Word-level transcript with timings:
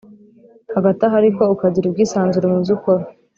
hagati 0.73 1.01
aho 1.07 1.15
ariko 1.21 1.41
ukagira 1.53 1.85
ubwisanzure 1.87 2.45
mubyo 2.51 2.71
ukora 2.77 3.03